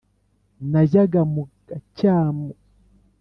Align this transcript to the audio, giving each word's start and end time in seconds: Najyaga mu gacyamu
Najyaga 0.71 1.21
mu 1.33 1.43
gacyamu 1.67 2.49